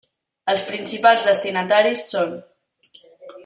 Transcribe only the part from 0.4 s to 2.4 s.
Els principals destinataris són: